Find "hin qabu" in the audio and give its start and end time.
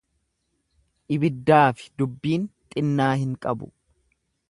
3.25-3.73